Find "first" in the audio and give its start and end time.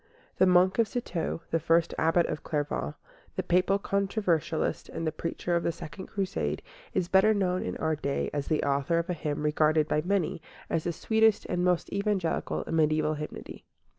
1.59-1.93